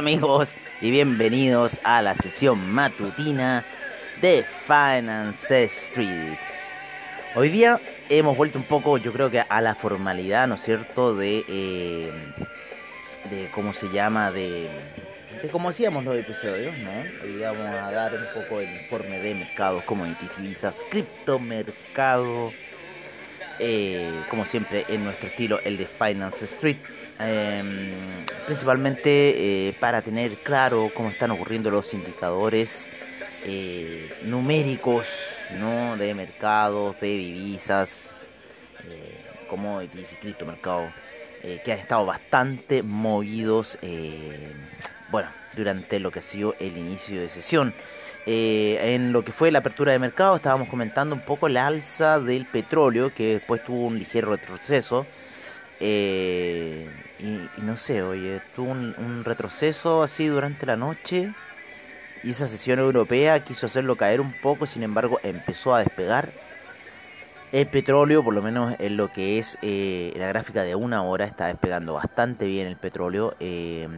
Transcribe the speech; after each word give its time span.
Amigos 0.00 0.54
y 0.80 0.90
bienvenidos 0.90 1.78
a 1.84 2.00
la 2.00 2.14
sesión 2.14 2.72
matutina 2.72 3.66
de 4.22 4.46
Finance 4.66 5.64
Street. 5.64 6.38
Hoy 7.34 7.50
día 7.50 7.78
hemos 8.08 8.34
vuelto 8.34 8.56
un 8.56 8.64
poco, 8.64 8.96
yo 8.96 9.12
creo 9.12 9.30
que 9.30 9.40
a 9.46 9.60
la 9.60 9.74
formalidad, 9.74 10.48
¿no 10.48 10.54
es 10.54 10.62
cierto?, 10.62 11.14
de, 11.14 11.44
eh, 11.46 12.10
de 13.30 13.50
cómo 13.54 13.74
se 13.74 13.90
llama, 13.90 14.30
de, 14.30 14.70
de 15.42 15.48
cómo 15.52 15.68
hacíamos 15.68 16.02
los 16.02 16.16
episodios, 16.16 16.78
¿no? 16.78 16.92
Hoy 17.22 17.34
día 17.34 17.52
vamos 17.52 17.66
a 17.66 17.90
dar 17.90 18.14
un 18.14 18.42
poco 18.42 18.58
el 18.60 18.72
informe 18.72 19.18
de 19.18 19.34
mercados, 19.34 19.84
commodities, 19.84 20.34
divisas, 20.38 20.82
criptomercado, 20.88 22.54
eh, 23.58 24.10
como 24.30 24.46
siempre 24.46 24.86
en 24.88 25.04
nuestro 25.04 25.28
estilo, 25.28 25.60
el 25.60 25.76
de 25.76 25.84
Finance 25.84 26.46
Street. 26.46 26.78
Em, 27.22 28.24
principalmente 28.46 29.68
eh, 29.68 29.74
para 29.78 30.00
tener 30.00 30.32
claro 30.36 30.90
cómo 30.94 31.10
están 31.10 31.30
ocurriendo 31.30 31.70
los 31.70 31.92
indicadores 31.92 32.88
eh, 33.44 34.10
numéricos 34.24 35.06
¿no? 35.58 35.96
de 35.98 36.14
mercados, 36.14 36.98
de 37.00 37.08
divisas, 37.08 38.06
eh, 38.88 39.24
como 39.48 39.80
el 39.80 39.88
criptomercado, 39.88 40.90
que 41.64 41.72
han 41.72 41.78
estado 41.78 42.04
bastante 42.04 42.82
movidos 42.82 43.78
bueno, 45.10 45.30
durante 45.56 45.98
lo 45.98 46.10
que 46.10 46.18
ha 46.18 46.22
sido 46.22 46.54
el 46.60 46.76
inicio 46.76 47.18
de 47.18 47.30
sesión. 47.30 47.72
en 48.26 49.10
lo 49.12 49.24
que 49.24 49.32
fue 49.32 49.50
la 49.50 49.60
apertura 49.60 49.92
de 49.92 49.98
mercado 49.98 50.36
estábamos 50.36 50.68
comentando 50.68 51.14
un 51.14 51.22
poco 51.22 51.48
la 51.48 51.66
alza 51.66 52.20
del 52.20 52.44
petróleo, 52.44 53.10
que 53.14 53.34
después 53.38 53.64
tuvo 53.64 53.86
un 53.86 53.98
ligero 53.98 54.32
retroceso. 54.32 55.06
Y, 57.22 57.62
no 57.62 57.76
sé, 57.76 58.02
oye, 58.02 58.40
tuvo 58.56 58.70
un, 58.70 59.22
retroceso 59.24 60.02
así 60.02 60.26
durante 60.26 60.66
la 60.66 60.76
noche 60.76 61.32
y 62.22 62.30
esa 62.30 62.46
sesión 62.46 62.78
europea 62.78 63.44
quiso 63.44 63.66
hacerlo 63.66 63.96
caer 63.96 64.20
un 64.20 64.32
poco, 64.32 64.66
sin 64.66 64.82
embargo 64.82 65.18
empezó 65.22 65.74
a 65.74 65.80
despegar. 65.80 66.30
El 67.52 67.66
petróleo, 67.66 68.22
por 68.22 68.32
lo 68.32 68.42
menos 68.42 68.76
en 68.78 68.96
lo 68.96 69.12
que 69.12 69.38
es 69.38 69.58
eh, 69.60 70.12
la 70.16 70.28
gráfica 70.28 70.62
de 70.62 70.76
una 70.76 71.02
hora, 71.02 71.24
está 71.24 71.48
despegando 71.48 71.94
bastante 71.94 72.46
bien 72.46 72.68
el 72.68 72.76
petróleo 72.76 73.34
eh, 73.40 73.88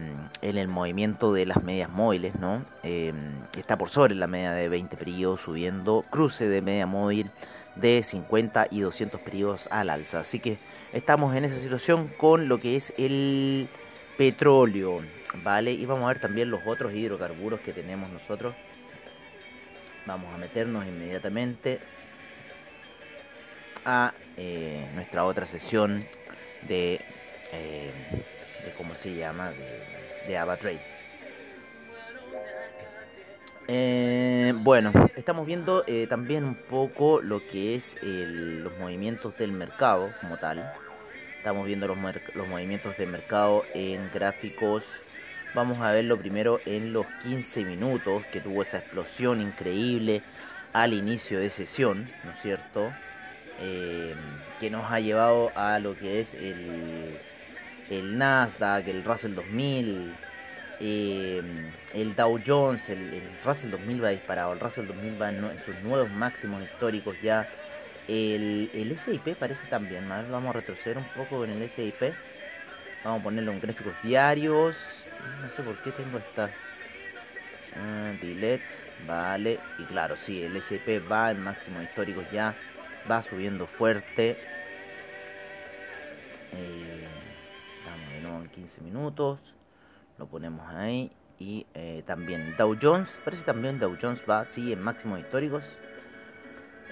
en 0.41 0.57
el 0.57 0.67
movimiento 0.67 1.33
de 1.33 1.45
las 1.45 1.61
medias 1.61 1.89
móviles, 1.89 2.33
¿no? 2.35 2.65
está 2.83 3.77
por 3.77 3.89
sobre 3.89 4.15
la 4.15 4.25
media 4.25 4.53
de 4.53 4.69
20 4.69 4.97
periodos, 4.97 5.41
subiendo 5.41 6.03
cruce 6.09 6.47
de 6.49 6.63
media 6.63 6.87
móvil 6.87 7.29
de 7.75 8.03
50 8.03 8.67
y 8.71 8.81
200 8.81 9.21
periodos 9.21 9.67
al 9.71 9.89
alza. 9.89 10.19
Así 10.19 10.39
que 10.39 10.57
estamos 10.91 11.35
en 11.35 11.45
esa 11.45 11.55
situación 11.55 12.07
con 12.17 12.47
lo 12.47 12.59
que 12.59 12.75
es 12.75 12.93
el 12.97 13.67
petróleo, 14.17 15.01
¿vale? 15.43 15.71
Y 15.71 15.85
vamos 15.85 16.05
a 16.05 16.07
ver 16.09 16.19
también 16.19 16.51
los 16.51 16.61
otros 16.65 16.93
hidrocarburos 16.93 17.59
que 17.61 17.73
tenemos 17.73 18.09
nosotros. 18.09 18.53
Vamos 20.05 20.33
a 20.33 20.37
meternos 20.37 20.85
inmediatamente 20.85 21.79
a 23.85 24.13
eh, 24.37 24.85
nuestra 24.95 25.25
otra 25.25 25.45
sesión 25.45 26.05
de, 26.67 26.99
eh, 27.51 27.91
¿cómo 28.77 28.95
se 28.95 29.15
llama? 29.15 29.51
De, 29.51 30.27
de. 30.27 30.92
Eh, 33.67 34.53
bueno, 34.57 34.91
estamos 35.15 35.47
viendo 35.47 35.83
eh, 35.87 36.05
también 36.09 36.43
un 36.43 36.55
poco 36.55 37.21
lo 37.21 37.45
que 37.47 37.75
es 37.75 37.95
los 38.01 38.77
movimientos 38.77 39.37
del 39.37 39.51
mercado 39.51 40.09
como 40.19 40.37
tal. 40.37 40.69
Estamos 41.37 41.65
viendo 41.65 41.87
los, 41.87 41.97
los 42.35 42.47
movimientos 42.47 42.97
del 42.97 43.09
mercado 43.09 43.63
en 43.73 44.09
gráficos. 44.13 44.83
Vamos 45.55 45.79
a 45.79 45.91
verlo 45.91 46.17
primero 46.17 46.59
en 46.65 46.93
los 46.93 47.05
15 47.23 47.63
minutos 47.63 48.23
que 48.31 48.41
tuvo 48.41 48.63
esa 48.63 48.79
explosión 48.79 49.39
increíble 49.39 50.23
al 50.73 50.93
inicio 50.93 51.39
de 51.39 51.49
sesión, 51.49 52.09
¿no 52.23 52.31
es 52.31 52.41
cierto? 52.41 52.91
Eh, 53.61 54.15
que 54.59 54.69
nos 54.69 54.91
ha 54.91 54.99
llevado 54.99 55.51
a 55.55 55.79
lo 55.79 55.95
que 55.95 56.19
es 56.19 56.33
el, 56.33 57.17
el 57.89 58.17
Nasdaq, 58.17 58.87
el 58.87 59.03
Russell 59.03 59.35
2000, 59.35 60.13
eh, 60.85 61.41
el 61.93 62.13
Dow 62.13 62.37
Jones, 62.45 62.89
el, 62.89 63.21
Russell 63.45 63.71
2000 63.71 64.03
va 64.03 64.09
disparado, 64.09 64.51
el 64.51 64.59
Russell 64.59 64.85
2000 64.85 65.21
va 65.21 65.29
en, 65.29 65.59
sus 65.65 65.79
nuevos 65.81 66.09
máximos 66.11 66.61
históricos 66.61 67.15
ya. 67.23 67.47
El, 68.09 68.69
el 68.73 68.97
SIP 68.97 69.37
parece 69.37 69.65
también, 69.67 70.05
más 70.09 70.29
vamos 70.29 70.49
a 70.49 70.59
retroceder 70.59 70.97
un 70.97 71.05
poco 71.15 71.45
en 71.45 71.51
el 71.51 71.69
SIP. 71.69 72.13
Vamos 73.05 73.21
a 73.21 73.23
ponerlo 73.23 73.53
en 73.53 73.61
gráficos 73.61 73.93
diarios. 74.03 74.75
No 75.41 75.49
sé 75.49 75.63
por 75.63 75.77
qué 75.77 75.91
tengo 75.91 76.17
esta. 76.17 76.49
Uh, 77.75 78.17
delete, 78.21 78.65
vale. 79.07 79.59
Y 79.79 79.83
claro, 79.83 80.17
sí, 80.17 80.43
el 80.43 80.61
SIP 80.61 81.09
va 81.09 81.31
en 81.31 81.41
máximos 81.41 81.81
históricos 81.83 82.25
ya. 82.29 82.53
Va 83.09 83.21
subiendo 83.21 83.67
fuerte. 83.67 84.31
Eh, 86.51 87.07
estamos 87.79 88.09
de 88.13 88.19
nuevo 88.19 88.41
en 88.41 88.49
15 88.49 88.81
minutos 88.81 89.39
lo 90.17 90.27
ponemos 90.27 90.67
ahí 90.73 91.11
y 91.39 91.65
eh, 91.73 92.03
también 92.05 92.55
Dow 92.57 92.77
Jones. 92.81 93.19
Parece 93.23 93.43
también 93.43 93.79
Dow 93.79 93.97
Jones 93.99 94.23
va 94.29 94.39
así 94.39 94.71
en 94.71 94.81
máximos 94.81 95.19
históricos. 95.19 95.63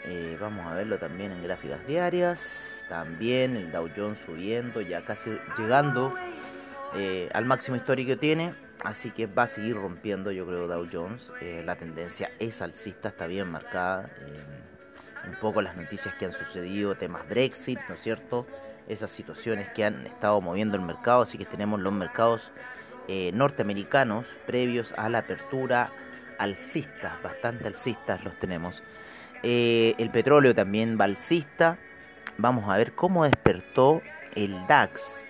Eh, 0.03 0.37
vamos 0.41 0.65
a 0.65 0.73
verlo 0.73 0.97
también 0.97 1.31
en 1.31 1.43
gráficas 1.43 1.85
diarias. 1.87 2.85
También 2.89 3.55
el 3.55 3.71
Dow 3.71 3.89
Jones 3.95 4.19
subiendo 4.25 4.81
ya 4.81 5.05
casi 5.05 5.29
llegando 5.57 6.13
eh, 6.95 7.29
al 7.33 7.45
máximo 7.45 7.77
histórico 7.77 8.09
que 8.09 8.17
tiene. 8.17 8.53
Así 8.83 9.11
que 9.11 9.27
va 9.27 9.43
a 9.43 9.47
seguir 9.47 9.75
rompiendo 9.75 10.31
yo 10.31 10.45
creo 10.47 10.67
Dow 10.67 10.87
Jones. 10.91 11.31
La 11.65 11.75
tendencia 11.75 12.31
es 12.39 12.61
alcista 12.61 13.09
está 13.09 13.27
bien 13.27 13.49
marcada. 13.49 14.09
Un 15.27 15.35
poco 15.39 15.61
las 15.61 15.77
noticias 15.77 16.15
que 16.15 16.25
han 16.25 16.31
sucedido 16.31 16.95
temas 16.95 17.29
Brexit 17.29 17.79
no 17.87 17.93
es 17.93 18.01
cierto 18.01 18.47
esas 18.87 19.11
situaciones 19.11 19.69
que 19.69 19.85
han 19.85 20.07
estado 20.07 20.41
moviendo 20.41 20.75
el 20.75 20.83
mercado. 20.83 21.21
Así 21.21 21.37
que 21.37 21.45
tenemos 21.45 21.79
los 21.79 21.93
mercados 21.93 22.51
eh, 23.07 23.31
norteamericanos 23.33 24.25
previos 24.45 24.93
a 24.97 25.09
la 25.09 25.19
apertura 25.19 25.91
alcista, 26.37 27.19
bastante 27.23 27.67
alcistas 27.67 28.23
los 28.23 28.37
tenemos. 28.39 28.83
Eh, 29.43 29.95
el 29.97 30.09
petróleo 30.09 30.55
también 30.55 30.97
va 30.99 31.05
alcista. 31.05 31.77
Vamos 32.37 32.69
a 32.69 32.77
ver 32.77 32.93
cómo 32.93 33.23
despertó 33.23 34.01
el 34.35 34.65
DAX. 34.67 35.25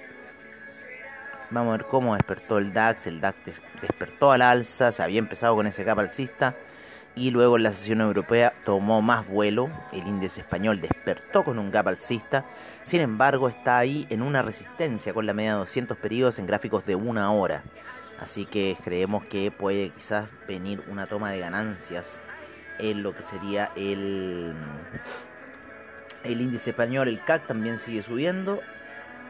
Vamos 1.49 1.73
a 1.73 1.77
ver 1.77 1.87
cómo 1.87 2.15
despertó 2.15 2.57
el 2.57 2.73
DAX. 2.73 3.07
El 3.07 3.19
DAX 3.19 3.61
despertó 3.81 4.31
al 4.31 4.41
alza, 4.41 4.91
se 4.91 5.03
había 5.03 5.19
empezado 5.19 5.55
con 5.55 5.67
ese 5.67 5.83
capa 5.83 6.01
alcista 6.01 6.55
y 7.15 7.31
luego 7.31 7.57
en 7.57 7.63
la 7.63 7.71
sesión 7.71 8.01
europea 8.01 8.53
tomó 8.65 9.01
más 9.01 9.27
vuelo, 9.27 9.69
el 9.91 10.07
índice 10.07 10.41
español 10.41 10.79
despertó 10.79 11.43
con 11.43 11.59
un 11.59 11.71
gap 11.71 11.87
alcista, 11.87 12.45
sin 12.83 13.01
embargo 13.01 13.49
está 13.49 13.77
ahí 13.77 14.07
en 14.09 14.21
una 14.21 14.41
resistencia 14.41 15.13
con 15.13 15.25
la 15.25 15.33
media 15.33 15.53
de 15.53 15.59
200 15.59 15.97
periodos 15.97 16.39
en 16.39 16.45
gráficos 16.45 16.85
de 16.85 16.95
una 16.95 17.31
hora, 17.31 17.63
así 18.19 18.45
que 18.45 18.77
creemos 18.83 19.25
que 19.25 19.51
puede 19.51 19.89
quizás 19.89 20.29
venir 20.47 20.83
una 20.89 21.07
toma 21.07 21.31
de 21.31 21.39
ganancias 21.39 22.21
en 22.79 23.03
lo 23.03 23.15
que 23.15 23.23
sería 23.23 23.71
el, 23.75 24.55
el 26.23 26.41
índice 26.41 26.69
español, 26.69 27.07
el 27.09 27.23
CAC 27.23 27.45
también 27.47 27.77
sigue 27.77 28.01
subiendo, 28.01 28.61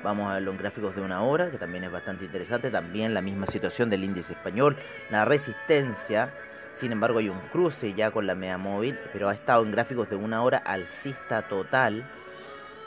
Vamos 0.03 0.31
a 0.31 0.33
verlo 0.33 0.49
en 0.49 0.57
gráficos 0.57 0.95
de 0.95 1.01
una 1.01 1.21
hora, 1.21 1.51
que 1.51 1.59
también 1.59 1.83
es 1.83 1.91
bastante 1.91 2.25
interesante. 2.25 2.71
También 2.71 3.13
la 3.13 3.21
misma 3.21 3.45
situación 3.45 3.87
del 3.89 4.03
índice 4.03 4.33
español. 4.33 4.75
La 5.11 5.25
resistencia 5.25 6.33
Sin 6.73 6.91
embargo, 6.91 7.19
hay 7.19 7.29
un 7.29 7.39
cruce 7.51 7.93
ya 7.93 8.11
con 8.11 8.27
la 8.27 8.35
media 8.35 8.57
móvil, 8.57 8.97
pero 9.11 9.29
ha 9.29 9.33
estado 9.33 9.63
en 9.63 9.71
gráficos 9.71 10.09
de 10.09 10.15
una 10.15 10.41
hora 10.41 10.57
alcista 10.57 11.41
total 11.47 12.09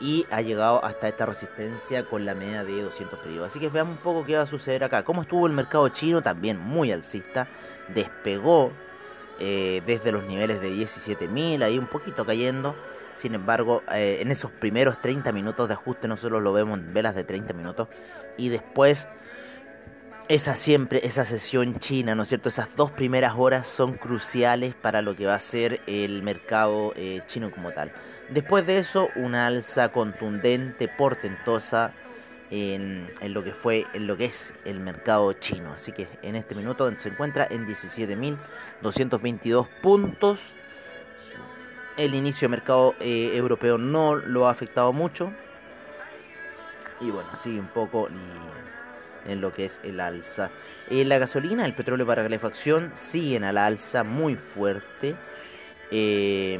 y 0.00 0.26
ha 0.30 0.40
llegado 0.40 0.84
hasta 0.84 1.08
esta 1.08 1.26
resistencia 1.26 2.04
con 2.04 2.24
la 2.24 2.34
media 2.34 2.64
de 2.64 2.82
200 2.82 3.18
periodos. 3.20 3.50
Así 3.50 3.60
que 3.60 3.68
veamos 3.68 3.98
un 3.98 4.02
poco 4.02 4.24
qué 4.24 4.36
va 4.36 4.42
a 4.42 4.46
suceder 4.46 4.84
acá. 4.84 5.04
¿Cómo 5.04 5.22
estuvo 5.22 5.46
el 5.46 5.52
mercado 5.52 5.88
chino? 5.90 6.22
También 6.22 6.58
muy 6.58 6.92
alcista. 6.92 7.46
Despegó 7.94 8.72
eh, 9.38 9.82
desde 9.86 10.12
los 10.12 10.24
niveles 10.24 10.60
de 10.60 10.70
17.000, 10.70 11.62
ahí 11.62 11.78
un 11.78 11.86
poquito 11.86 12.24
cayendo. 12.24 12.74
Sin 13.14 13.34
embargo, 13.34 13.82
eh, 13.92 14.18
en 14.20 14.30
esos 14.30 14.50
primeros 14.50 15.00
30 15.00 15.30
minutos 15.30 15.68
de 15.68 15.74
ajuste 15.74 16.08
nosotros 16.08 16.42
lo 16.42 16.52
vemos 16.52 16.78
en 16.78 16.92
velas 16.92 17.14
de 17.14 17.24
30 17.24 17.54
minutos. 17.54 17.88
Y 18.36 18.48
después 18.48 19.08
esa 20.28 20.56
siempre, 20.56 21.00
esa 21.04 21.24
sesión 21.24 21.78
china, 21.78 22.14
¿no 22.14 22.22
es 22.22 22.28
cierto? 22.28 22.48
Esas 22.48 22.74
dos 22.76 22.90
primeras 22.90 23.34
horas 23.36 23.66
son 23.66 23.94
cruciales 23.94 24.74
para 24.74 25.02
lo 25.02 25.16
que 25.16 25.26
va 25.26 25.34
a 25.34 25.40
ser 25.40 25.80
el 25.86 26.22
mercado 26.22 26.92
eh, 26.96 27.22
chino 27.26 27.50
como 27.50 27.72
tal. 27.72 27.92
Después 28.30 28.66
de 28.66 28.78
eso, 28.78 29.08
una 29.16 29.46
alza 29.46 29.90
contundente, 29.90 30.88
portentosa 30.88 31.92
en, 32.50 33.10
lo 33.22 33.44
que 33.44 33.52
fue, 33.52 33.86
en 33.92 34.06
lo 34.06 34.16
que 34.16 34.26
es 34.26 34.54
el 34.64 34.80
mercado 34.80 35.32
chino. 35.34 35.72
Así 35.72 35.92
que 35.92 36.08
en 36.22 36.36
este 36.36 36.54
minuto 36.54 36.90
se 36.96 37.10
encuentra 37.10 37.46
en 37.50 37.66
17.222 37.66 39.68
puntos. 39.82 40.40
El 41.98 42.14
inicio 42.14 42.46
del 42.46 42.52
mercado 42.52 42.94
eh, 43.00 43.32
europeo 43.34 43.76
no 43.76 44.14
lo 44.14 44.48
ha 44.48 44.50
afectado 44.50 44.92
mucho. 44.92 45.32
Y 47.00 47.10
bueno, 47.10 47.34
sigue 47.36 47.60
un 47.60 47.68
poco 47.68 48.08
en 49.26 49.40
lo 49.40 49.52
que 49.52 49.64
es 49.66 49.80
el 49.82 50.00
alza. 50.00 50.50
La 50.90 51.18
gasolina, 51.18 51.64
el 51.64 51.74
petróleo 51.74 52.06
para 52.06 52.22
calefacción 52.22 52.92
siguen 52.94 53.44
a 53.44 53.52
la 53.52 53.66
alza 53.66 54.04
muy 54.04 54.36
fuerte. 54.36 55.16
Eh, 55.90 56.58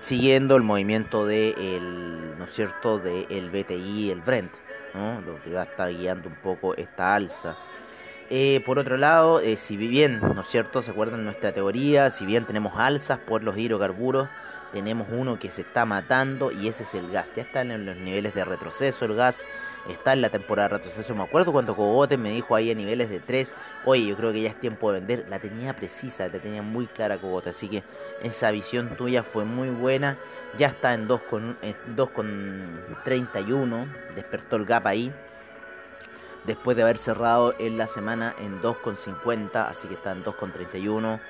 siguiendo 0.00 0.56
el 0.56 0.62
movimiento 0.62 1.26
de 1.26 1.50
el, 1.50 2.38
¿no 2.38 2.44
es 2.44 2.52
cierto? 2.52 2.98
de 2.98 3.26
el 3.28 3.50
BTI 3.50 4.10
el 4.10 4.22
Brent, 4.22 4.52
¿no? 4.94 5.20
lo 5.20 5.42
que 5.42 5.52
va 5.52 5.62
a 5.62 5.64
estar 5.64 5.92
guiando 5.92 6.28
un 6.28 6.36
poco 6.36 6.74
esta 6.76 7.14
alza. 7.14 7.56
Eh, 8.30 8.62
por 8.64 8.78
otro 8.78 8.96
lado, 8.96 9.40
eh, 9.40 9.58
si 9.58 9.76
bien, 9.76 10.20
¿no 10.20 10.40
es 10.40 10.48
cierto? 10.48 10.82
¿Se 10.82 10.90
acuerdan 10.90 11.22
nuestra 11.24 11.52
teoría? 11.52 12.10
Si 12.10 12.24
bien 12.24 12.46
tenemos 12.46 12.72
alzas 12.76 13.18
por 13.18 13.42
los 13.42 13.58
hidrocarburos, 13.58 14.26
tenemos 14.72 15.08
uno 15.10 15.38
que 15.38 15.50
se 15.50 15.60
está 15.60 15.84
matando 15.84 16.50
y 16.50 16.66
ese 16.68 16.84
es 16.84 16.94
el 16.94 17.10
gas. 17.10 17.30
Ya 17.36 17.42
están 17.42 17.70
en 17.70 17.84
los 17.84 17.96
niveles 17.98 18.34
de 18.34 18.44
retroceso 18.46 19.04
el 19.04 19.14
gas, 19.14 19.44
está 19.88 20.12
en 20.12 20.22
la 20.22 20.28
temporada 20.28 20.68
de 20.68 20.76
retroceso. 20.76 21.12
Me 21.14 21.24
acuerdo 21.24 21.52
cuando 21.52 21.74
Cogote 21.74 22.16
me 22.16 22.30
dijo 22.30 22.54
ahí 22.54 22.70
a 22.70 22.74
niveles 22.74 23.10
de 23.10 23.18
3, 23.20 23.54
oye, 23.84 24.06
yo 24.06 24.16
creo 24.16 24.32
que 24.32 24.40
ya 24.42 24.50
es 24.50 24.60
tiempo 24.60 24.92
de 24.92 25.00
vender. 25.00 25.26
La 25.28 25.38
tenía 25.38 25.74
precisa, 25.74 26.28
la 26.28 26.38
tenía 26.38 26.62
muy 26.62 26.86
clara 26.86 27.18
Cogote, 27.18 27.50
así 27.50 27.68
que 27.68 27.82
esa 28.22 28.50
visión 28.50 28.96
tuya 28.96 29.22
fue 29.22 29.44
muy 29.44 29.68
buena. 29.70 30.16
Ya 30.56 30.68
está 30.68 30.94
en 30.94 31.06
2,31, 31.08 33.86
despertó 34.14 34.56
el 34.56 34.64
gap 34.64 34.86
ahí. 34.86 35.12
Después 36.44 36.76
de 36.76 36.82
haber 36.82 36.98
cerrado 36.98 37.54
en 37.58 37.78
la 37.78 37.86
semana 37.86 38.34
en 38.40 38.60
2,50, 38.62 39.68
así 39.68 39.86
que 39.88 39.94
está 39.94 40.12
en 40.12 40.24
2,31. 40.24 41.20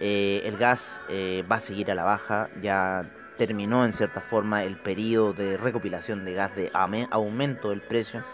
Eh, 0.00 0.42
el 0.44 0.56
gas 0.56 1.00
eh, 1.08 1.44
va 1.50 1.56
a 1.56 1.60
seguir 1.60 1.90
a 1.90 1.94
la 1.94 2.04
baja, 2.04 2.48
ya 2.60 3.04
terminó 3.36 3.84
en 3.84 3.92
cierta 3.92 4.20
forma 4.20 4.64
el 4.64 4.76
periodo 4.76 5.32
de 5.32 5.56
recopilación 5.56 6.24
de 6.24 6.34
gas 6.34 6.54
de 6.56 6.70
aumento 7.10 7.70
del 7.70 7.80
precio. 7.80 8.24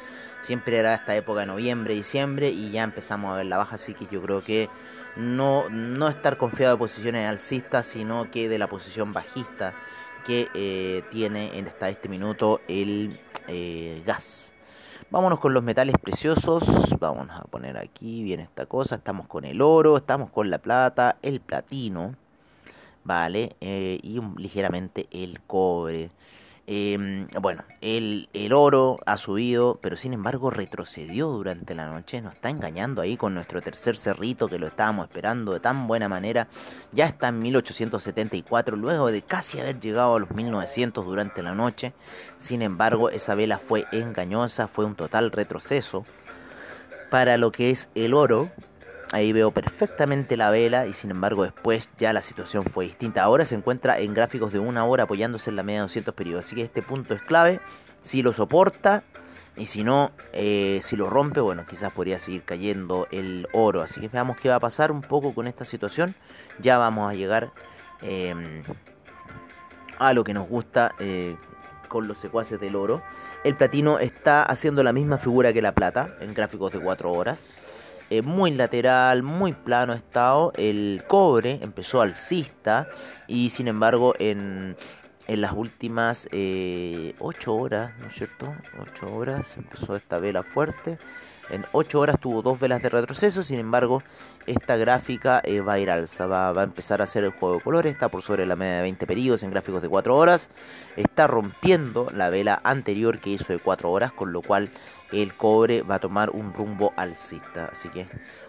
Siempre 0.41 0.79
era 0.79 0.95
esta 0.95 1.15
época 1.15 1.41
de 1.41 1.47
noviembre, 1.47 1.95
diciembre 1.95 2.51
y 2.51 2.71
ya 2.71 2.83
empezamos 2.83 3.33
a 3.33 3.37
ver 3.37 3.47
la 3.47 3.59
baja, 3.59 3.75
así 3.75 3.95
que 3.95 4.07
yo 4.11 4.23
creo 4.23 4.43
que 4.43 4.71
no, 5.17 5.69
no 5.69 6.09
estar 6.09 6.39
confiado 6.39 6.75
de 6.75 6.79
posiciones 6.79 7.29
alcistas, 7.29 7.87
sino 7.87 8.31
que 8.31 8.49
de 8.49 8.59
la 8.59 8.69
posición 8.69 9.13
bajista 9.13 9.75
que 10.25 10.49
eh, 10.55 11.03
tiene 11.11 11.59
en 11.59 11.67
hasta 11.67 11.89
este 11.89 12.09
minuto 12.09 12.61
el 12.69 13.21
gas. 14.07 14.51
Vámonos 15.11 15.41
con 15.41 15.53
los 15.53 15.65
metales 15.65 15.97
preciosos. 16.01 16.63
Vamos 17.01 17.29
a 17.31 17.43
poner 17.43 17.77
aquí 17.77 18.23
bien 18.23 18.39
esta 18.39 18.67
cosa. 18.67 18.95
Estamos 18.95 19.27
con 19.27 19.45
el 19.45 19.61
oro, 19.61 19.97
estamos 19.97 20.31
con 20.31 20.51
la 20.51 20.59
plata, 20.59 21.17
el 21.21 21.41
platino, 21.41 22.15
¿vale? 23.05 23.57
Eh, 23.61 23.99
y 24.03 24.21
ligeramente 24.37 25.09
el 25.11 25.41
cobre. 25.41 26.11
Em, 26.73 27.27
bueno, 27.41 27.65
el, 27.81 28.29
el, 28.33 28.53
oro 28.53 29.01
ha 29.05 29.17
subido, 29.17 29.81
pero 29.83 29.97
sin 29.97 30.13
embargo 30.13 30.51
retrocedió 30.51 31.27
durante 31.27 31.75
la 31.75 31.89
noche. 31.89 32.21
Nos 32.21 32.35
está 32.35 32.49
engañando 32.49 33.03
ahí 33.03 33.17
con 33.17 33.35
nuestro 33.35 33.61
tercer 33.61 33.97
cerrito 33.97 34.47
que 34.47 34.61
lo 34.61 34.69
estábamos 34.69 35.09
esperando 35.09 35.53
de 35.53 35.59
tan 35.59 35.89
buena 35.89 36.09
manera. 36.09 36.47
Ya 36.93 37.07
está 37.07 37.29
en 37.29 37.41
1874, 37.41 38.77
luego 38.77 39.11
de 39.11 39.23
casi 39.23 39.59
haber 39.59 39.81
llegado 39.81 40.15
a 40.15 40.21
los 40.21 40.31
1900 40.31 41.05
durante 41.05 41.43
la 41.43 41.57
noche. 41.57 41.93
Sin 42.39 42.63
embargo, 42.63 43.11
esa 43.11 43.35
vela 43.35 43.59
fue 43.59 43.87
engañosa, 43.91 44.69
fue 44.69 44.85
un 44.85 44.95
total 44.95 45.33
retroceso 45.33 46.05
para 47.11 47.37
lo 47.37 47.51
que 47.51 47.71
es 47.71 47.89
el 47.97 48.15
oro. 48.15 48.49
Ahí 49.13 49.33
veo 49.33 49.51
perfectamente 49.51 50.37
la 50.37 50.51
vela 50.51 50.87
y 50.87 50.93
sin 50.93 51.11
embargo 51.11 51.43
después 51.43 51.91
ya 51.99 52.13
la 52.13 52.23
situación 52.23 52.65
fue 52.65 52.85
distinta. 52.85 53.25
Ahora 53.25 53.45
se 53.45 53.57
encuentra 53.57 53.99
en 53.99 54.15
gráficos 54.15 54.53
de 54.53 54.61
una 54.61 54.85
hora 54.85 55.05
apoyándose 55.05 55.51
en 55.51 55.57
la 55.57 55.65
media 55.65 55.81
de 55.81 55.87
200 55.87 56.15
periodos. 56.15 56.47
Así 56.47 56.55
que 56.55 56.63
este 56.63 56.81
punto 56.81 57.15
es 57.15 57.23
clave. 57.23 57.61
Si 58.03 58.23
lo 58.23 58.33
soporta 58.33 59.03
y 59.57 59.67
si 59.67 59.83
no, 59.83 60.13
eh, 60.33 60.79
si 60.83 60.95
lo 60.97 61.11
rompe, 61.11 61.41
bueno, 61.41 61.67
quizás 61.67 61.93
podría 61.93 62.21
seguir 62.21 62.45
cayendo 62.45 63.09
el 63.11 63.49
oro. 63.53 63.83
Así 63.83 64.01
que 64.01 64.09
veamos 64.09 64.39
qué 64.39 64.49
va 64.49 64.55
a 64.55 64.61
pasar 64.61 64.93
un 64.93 65.03
poco 65.03 65.35
con 65.35 65.49
esta 65.49 65.65
situación. 65.65 66.15
Ya 66.61 66.79
vamos 66.79 67.11
a 67.11 67.15
llegar 67.15 67.51
eh, 68.03 68.63
a 69.99 70.13
lo 70.13 70.23
que 70.23 70.35
nos 70.35 70.49
gusta 70.49 70.95
eh, 71.01 71.35
con 71.89 72.07
los 72.07 72.19
secuaces 72.19 72.61
del 72.61 72.77
oro. 72.77 73.03
El 73.43 73.57
platino 73.57 73.99
está 73.99 74.45
haciendo 74.45 74.85
la 74.85 74.93
misma 74.93 75.19
figura 75.19 75.53
que 75.53 75.63
la 75.63 75.73
plata 75.73 76.15
en 76.21 76.33
gráficos 76.33 76.73
de 76.73 76.79
4 76.79 77.11
horas. 77.11 77.45
Eh, 78.11 78.23
muy 78.23 78.51
lateral, 78.51 79.23
muy 79.23 79.53
plano 79.53 79.93
estado. 79.93 80.53
El 80.57 81.05
cobre 81.07 81.61
empezó 81.63 82.03
alcista 82.03 82.89
y 83.29 83.51
sin 83.51 83.69
embargo 83.69 84.15
en, 84.19 84.77
en 85.29 85.41
las 85.41 85.53
últimas 85.53 86.27
8 86.27 86.33
eh, 86.33 87.15
horas, 87.47 87.93
¿no 88.01 88.09
es 88.09 88.15
cierto? 88.15 88.53
8 88.81 89.15
horas 89.15 89.57
empezó 89.57 89.95
esta 89.95 90.19
vela 90.19 90.43
fuerte. 90.43 90.99
En 91.51 91.67
8 91.73 91.99
horas 91.99 92.21
tuvo 92.21 92.43
dos 92.43 92.61
velas 92.61 92.81
de 92.81 92.89
retroceso, 92.89 93.43
sin 93.43 93.59
embargo, 93.59 94.03
esta 94.47 94.77
gráfica 94.77 95.41
eh, 95.45 95.61
va 95.61 95.75
a 95.75 95.79
ir 95.81 95.91
alza, 95.91 96.27
va, 96.27 96.51
a 96.51 96.63
empezar 96.63 97.01
a 97.01 97.05
hacer 97.05 97.25
el 97.25 97.33
juego 97.33 97.57
de 97.57 97.61
colores, 97.61 97.93
está 97.93 98.09
por 98.09 98.23
sobre 98.23 98.47
la 98.47 98.55
media 98.55 98.77
de 98.77 98.83
20 98.83 99.07
periodos 99.07 99.43
en 99.43 99.51
gráficos 99.51 99.83
de 99.83 99.89
4 99.89 100.17
horas, 100.17 100.49
está 100.97 101.27
rompiendo 101.27 102.09
la 102.15 102.31
vela 102.31 102.61
anterior 102.63 103.19
que 103.19 103.31
hizo 103.31 103.53
de 103.53 103.59
4 103.59 103.91
horas, 103.91 104.13
con 104.13 104.33
lo 104.33 104.43
cual 104.43 104.71
el 105.13 105.35
cobre 105.35 105.83
va 105.83 105.97
a 105.97 105.99
tomar 105.99 106.31
un 106.31 106.53
rumbo 106.53 106.93
alcista, 106.97 107.69
así 107.73 107.89
que 107.89 108.07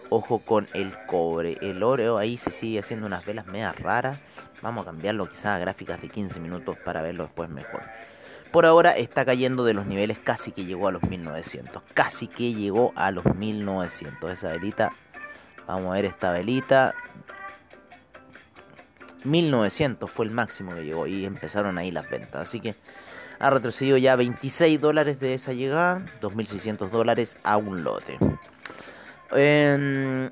ojo 0.08 0.38
con 0.38 0.68
el 0.74 0.94
cobre. 1.06 1.58
El 1.60 1.82
oro 1.82 2.18
ahí 2.18 2.36
se 2.36 2.50
sigue 2.50 2.78
haciendo 2.78 3.06
unas 3.06 3.26
velas 3.26 3.46
medias 3.46 3.76
raras, 3.80 4.18
vamos 4.62 4.82
a 4.82 4.86
cambiarlo 4.86 5.28
quizás 5.28 5.46
a 5.46 5.58
gráficas 5.58 6.00
de 6.00 6.08
15 6.08 6.38
minutos 6.38 6.76
para 6.84 7.02
verlo 7.02 7.24
después 7.24 7.50
mejor. 7.50 7.82
Por 8.52 8.66
ahora 8.66 8.96
está 8.98 9.24
cayendo 9.24 9.64
de 9.64 9.72
los 9.72 9.86
niveles 9.86 10.18
casi 10.18 10.52
que 10.52 10.66
llegó 10.66 10.86
a 10.88 10.92
los 10.92 11.02
1900. 11.04 11.82
Casi 11.94 12.28
que 12.28 12.52
llegó 12.52 12.92
a 12.96 13.10
los 13.10 13.24
1900. 13.24 14.30
Esa 14.30 14.48
velita. 14.48 14.92
Vamos 15.66 15.90
a 15.90 15.94
ver 15.94 16.04
esta 16.04 16.30
velita. 16.32 16.94
1900 19.24 20.10
fue 20.10 20.26
el 20.26 20.32
máximo 20.32 20.74
que 20.74 20.84
llegó 20.84 21.06
y 21.06 21.24
empezaron 21.24 21.78
ahí 21.78 21.90
las 21.90 22.10
ventas. 22.10 22.42
Así 22.42 22.60
que 22.60 22.76
ha 23.38 23.48
retrocedido 23.48 23.96
ya 23.96 24.16
26 24.16 24.78
dólares 24.80 25.18
de 25.18 25.32
esa 25.32 25.54
llegada. 25.54 26.04
2.600 26.20 26.90
dólares 26.90 27.38
a 27.42 27.56
un 27.56 27.82
lote. 27.84 28.18
¿Qué 29.30 30.30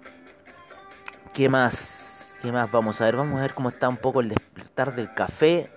más? 1.48 2.36
¿Qué 2.42 2.52
más 2.52 2.70
vamos 2.70 3.00
a 3.00 3.04
ver? 3.06 3.16
Vamos 3.16 3.38
a 3.38 3.42
ver 3.42 3.54
cómo 3.54 3.70
está 3.70 3.88
un 3.88 3.96
poco 3.96 4.20
el 4.20 4.28
despertar 4.28 4.94
del 4.94 5.14
café. 5.14 5.70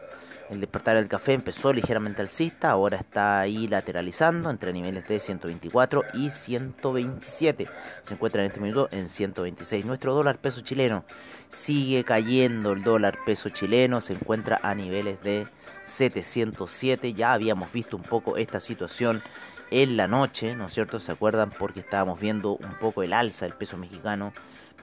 El 0.49 0.59
despertar 0.59 0.97
del 0.97 1.07
café 1.07 1.33
empezó 1.33 1.71
ligeramente 1.71 2.21
alcista, 2.21 2.69
ahora 2.69 2.97
está 2.97 3.39
ahí 3.39 3.67
lateralizando 3.67 4.49
entre 4.49 4.73
niveles 4.73 5.07
de 5.07 5.19
124 5.19 6.03
y 6.13 6.29
127. 6.29 7.67
Se 8.01 8.13
encuentra 8.13 8.43
en 8.43 8.49
este 8.49 8.59
minuto 8.59 8.89
en 8.91 9.09
126. 9.09 9.85
Nuestro 9.85 10.13
dólar 10.13 10.37
peso 10.39 10.61
chileno 10.61 11.05
sigue 11.49 12.03
cayendo. 12.03 12.73
El 12.73 12.83
dólar 12.83 13.17
peso 13.25 13.49
chileno 13.49 14.01
se 14.01 14.13
encuentra 14.13 14.59
a 14.61 14.75
niveles 14.75 15.21
de 15.23 15.47
707. 15.85 17.13
Ya 17.13 17.33
habíamos 17.33 17.71
visto 17.71 17.95
un 17.95 18.03
poco 18.03 18.35
esta 18.37 18.59
situación 18.59 19.23
en 19.71 19.97
la 19.97 20.07
noche, 20.07 20.55
¿no 20.55 20.67
es 20.67 20.73
cierto? 20.73 20.99
¿Se 20.99 21.11
acuerdan? 21.11 21.51
Porque 21.51 21.79
estábamos 21.79 22.19
viendo 22.19 22.53
un 22.53 22.75
poco 22.79 23.01
el 23.01 23.13
alza 23.13 23.45
del 23.45 23.55
peso 23.55 23.77
mexicano 23.77 24.33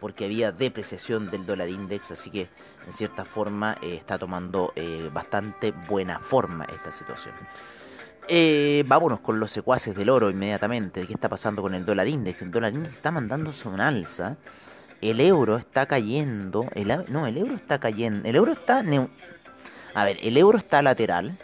porque 0.01 0.25
había 0.25 0.51
depreciación 0.51 1.31
del 1.31 1.47
dólar 1.47 1.69
index, 1.69 2.11
así 2.11 2.31
que 2.31 2.49
en 2.87 2.93
cierta 2.93 3.25
forma 3.25 3.77
eh, 3.83 3.95
está 3.95 4.19
tomando 4.19 4.73
eh, 4.77 5.11
bastante 5.13 5.73
buena 5.89 6.19
forma 6.19 6.65
esta 6.67 6.91
situación. 6.91 7.35
Eh, 8.29 8.85
vámonos 8.87 9.21
con 9.21 9.41
los 9.41 9.51
secuaces 9.51 9.95
del 9.95 10.09
oro 10.09 10.31
inmediatamente. 10.31 11.07
¿Qué 11.07 11.15
está 11.15 11.29
pasando 11.29 11.63
con 11.63 11.75
el 11.75 11.85
dólar 11.85 12.09
index? 12.09 12.43
El 12.43 12.51
dólar 12.51 12.73
index 12.73 12.95
está 12.95 13.11
mandándose 13.11 13.69
un 13.69 13.81
alza. 13.81 14.37
el 15.01 15.21
euro 15.21 15.57
está 15.57 15.87
cayendo. 15.87 16.67
No, 17.09 17.27
el 17.27 17.37
euro 17.37 17.55
está 17.55 17.79
cayendo. 17.79 18.29
El 18.29 18.37
euro 18.37 18.53
está. 18.53 18.85
A 19.95 20.05
ver, 20.05 20.19
el 20.23 20.37
euro 20.37 20.59
está 20.59 20.83
lateral. 20.83 21.39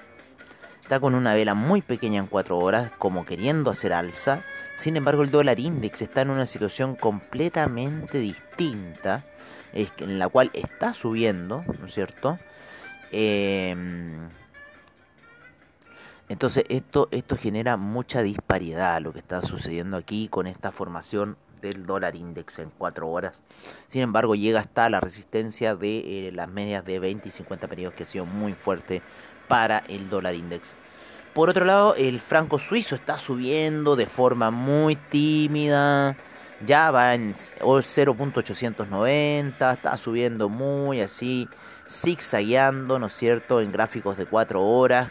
Está 0.83 1.01
con 1.01 1.17
una 1.17 1.35
vela 1.35 1.55
muy 1.55 1.83
pequeña 1.83 2.21
en 2.21 2.29
4 2.29 2.57
horas, 2.57 2.93
como 2.99 3.27
queriendo 3.27 3.71
hacer 3.71 3.93
alza. 3.93 4.45
Sin 4.77 4.97
embargo, 4.97 5.23
el 5.23 5.33
dólar 5.33 5.59
index 5.59 6.03
está 6.03 6.23
en 6.23 6.31
una 6.31 6.47
situación 6.47 6.95
completamente 6.95 8.19
distinta, 8.19 9.25
en 9.77 10.19
la 10.19 10.29
cual 10.29 10.51
está 10.55 10.93
subiendo, 10.93 11.65
¿no 11.79 11.87
es 11.87 11.95
cierto? 11.95 12.39
Em, 13.13 14.29
entonces 16.29 16.65
esto, 16.69 17.09
esto 17.11 17.37
genera 17.37 17.77
mucha 17.77 18.23
disparidad 18.23 19.01
lo 19.01 19.13
que 19.13 19.21
está 19.21 19.43
sucediendo 19.43 19.97
aquí 19.97 20.29
con 20.29 20.47
esta 20.47 20.73
formación 20.73 21.37
del 21.61 21.87
dólar 21.87 22.17
index 22.17 22.59
en 22.59 22.71
4 22.77 23.09
horas. 23.09 23.43
Sin 23.89 24.03
embargo, 24.03 24.35
llega 24.35 24.61
hasta 24.61 24.91
la 24.91 25.01
resistencia 25.01 25.75
de 25.77 26.29
eh, 26.29 26.33
las 26.33 26.49
medias 26.49 26.85
de 26.85 26.99
20 26.99 27.29
y 27.29 27.31
50 27.31 27.69
periodos 27.69 27.95
que 27.95 28.03
ha 28.03 28.07
sido 28.07 28.27
muy 28.27 28.55
fuerte 28.55 29.03
para 29.49 29.79
el 29.89 30.11
dólar 30.11 30.35
index. 30.35 30.77
Por 31.33 31.51
otro 31.51 31.65
lado, 31.65 31.95
el 31.97 32.21
franco 32.21 32.59
suizo 32.59 32.95
está 32.95 33.19
subiendo 33.19 33.95
de 33.95 34.07
forma 34.07 34.51
muy 34.51 34.97
tímida. 34.97 36.17
Ya 36.65 36.91
va 36.91 37.15
en 37.15 37.35
0.890, 37.35 39.75
está 39.75 39.97
subiendo 39.97 40.49
muy 40.49 41.03
así, 41.03 41.49
zigzagueando, 41.89 42.99
¿no 42.99 43.07
es 43.07 43.13
cierto?, 43.13 43.61
en 43.61 43.71
gráficos 43.73 44.17
de 44.17 44.27
4 44.27 44.65
horas, 44.65 45.11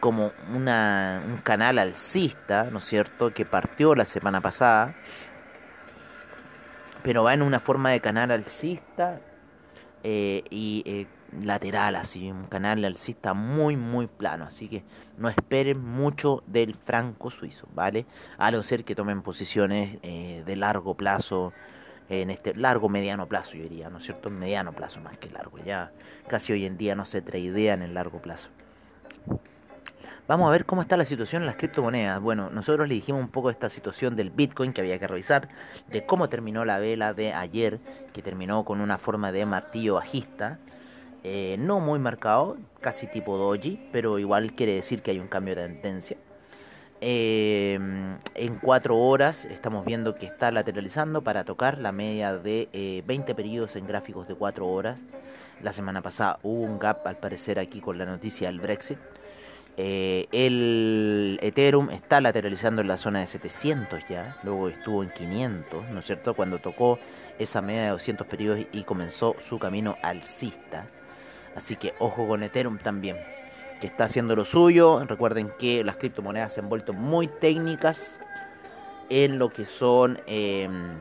como 0.00 0.32
una, 0.54 1.22
un 1.26 1.38
canal 1.38 1.78
alcista, 1.78 2.68
¿no 2.70 2.78
es 2.78 2.84
cierto?, 2.84 3.32
que 3.32 3.46
partió 3.46 3.94
la 3.94 4.04
semana 4.04 4.40
pasada 4.40 4.94
pero 7.02 7.24
va 7.24 7.34
en 7.34 7.42
una 7.42 7.60
forma 7.60 7.90
de 7.90 8.00
canal 8.00 8.30
alcista 8.30 9.20
eh, 10.02 10.44
y 10.50 10.82
eh, 10.86 11.06
lateral, 11.40 11.96
así, 11.96 12.30
un 12.30 12.46
canal 12.46 12.84
alcista 12.84 13.34
muy, 13.34 13.76
muy 13.76 14.06
plano. 14.06 14.44
Así 14.44 14.68
que 14.68 14.84
no 15.18 15.28
esperen 15.28 15.84
mucho 15.84 16.42
del 16.46 16.74
franco 16.74 17.30
suizo, 17.30 17.68
¿vale? 17.74 18.06
A 18.38 18.50
no 18.50 18.62
ser 18.62 18.84
que 18.84 18.94
tomen 18.94 19.22
posiciones 19.22 19.98
eh, 20.02 20.42
de 20.44 20.56
largo 20.56 20.94
plazo, 20.94 21.52
en 22.08 22.30
este 22.30 22.54
largo, 22.54 22.88
mediano 22.88 23.26
plazo, 23.26 23.54
yo 23.54 23.62
diría, 23.62 23.88
¿no 23.88 23.98
es 23.98 24.04
cierto? 24.04 24.28
Mediano 24.28 24.72
plazo 24.72 25.00
más 25.00 25.16
que 25.18 25.30
largo, 25.30 25.58
ya 25.64 25.92
casi 26.28 26.52
hoy 26.52 26.66
en 26.66 26.76
día 26.76 26.94
no 26.94 27.04
se 27.04 27.22
tradean 27.22 27.82
en 27.82 27.88
el 27.88 27.94
largo 27.94 28.20
plazo. 28.20 28.50
Vamos 30.28 30.48
a 30.48 30.52
ver 30.52 30.66
cómo 30.66 30.82
está 30.82 30.96
la 30.96 31.04
situación 31.04 31.42
en 31.42 31.46
las 31.46 31.56
criptomonedas. 31.56 32.20
Bueno, 32.20 32.48
nosotros 32.50 32.86
le 32.86 32.94
dijimos 32.94 33.20
un 33.20 33.28
poco 33.28 33.48
de 33.48 33.54
esta 33.54 33.68
situación 33.68 34.14
del 34.14 34.30
Bitcoin 34.30 34.72
que 34.72 34.80
había 34.80 34.98
que 34.98 35.08
revisar, 35.08 35.48
de 35.90 36.06
cómo 36.06 36.28
terminó 36.28 36.64
la 36.64 36.78
vela 36.78 37.12
de 37.12 37.32
ayer, 37.32 37.80
que 38.12 38.22
terminó 38.22 38.64
con 38.64 38.80
una 38.80 38.98
forma 38.98 39.32
de 39.32 39.44
martillo 39.46 39.94
bajista. 39.94 40.58
Eh, 41.24 41.56
no 41.58 41.80
muy 41.80 41.98
marcado, 41.98 42.56
casi 42.80 43.06
tipo 43.06 43.36
doji, 43.36 43.88
pero 43.92 44.18
igual 44.18 44.54
quiere 44.54 44.74
decir 44.74 45.02
que 45.02 45.12
hay 45.12 45.20
un 45.20 45.28
cambio 45.28 45.54
de 45.54 45.68
tendencia. 45.68 46.16
Eh, 47.04 47.74
en 48.36 48.58
4 48.62 48.96
horas 48.96 49.44
estamos 49.46 49.84
viendo 49.84 50.14
que 50.14 50.26
está 50.26 50.52
lateralizando 50.52 51.22
para 51.22 51.44
tocar 51.44 51.80
la 51.80 51.90
media 51.90 52.36
de 52.36 53.02
20 53.04 53.32
eh, 53.32 53.34
periodos 53.34 53.74
en 53.74 53.88
gráficos 53.88 54.28
de 54.28 54.36
4 54.36 54.64
horas. 54.66 55.00
La 55.62 55.72
semana 55.72 56.00
pasada 56.00 56.38
hubo 56.44 56.62
un 56.62 56.78
gap 56.78 57.04
al 57.06 57.16
parecer 57.18 57.58
aquí 57.58 57.80
con 57.80 57.98
la 57.98 58.04
noticia 58.04 58.46
del 58.46 58.60
Brexit. 58.60 58.98
Eh, 59.76 60.28
el 60.30 61.40
Ethereum 61.42 61.90
está 61.90 62.20
lateralizando 62.20 62.82
en 62.82 62.88
la 62.88 62.96
zona 62.96 63.20
de 63.20 63.26
700 63.26 64.04
ya, 64.08 64.36
luego 64.44 64.68
estuvo 64.68 65.02
en 65.02 65.10
500, 65.10 65.88
¿no 65.90 66.00
es 66.00 66.06
cierto? 66.06 66.34
Cuando 66.34 66.58
tocó 66.58 67.00
esa 67.38 67.62
media 67.62 67.84
de 67.84 67.88
200 67.88 68.26
periodos 68.28 68.60
y 68.70 68.82
comenzó 68.84 69.34
su 69.48 69.58
camino 69.58 69.96
alcista. 70.02 70.86
Así 71.54 71.76
que 71.76 71.94
ojo 71.98 72.26
con 72.26 72.42
Ethereum 72.42 72.78
también, 72.78 73.16
que 73.80 73.86
está 73.86 74.04
haciendo 74.04 74.36
lo 74.36 74.44
suyo. 74.44 75.04
Recuerden 75.04 75.52
que 75.58 75.84
las 75.84 75.96
criptomonedas 75.96 76.54
se 76.54 76.60
han 76.60 76.68
vuelto 76.68 76.92
muy 76.92 77.26
técnicas 77.26 78.20
en 79.08 79.38
lo 79.38 79.50
que 79.50 79.66
son 79.66 80.20
em, 80.26 80.94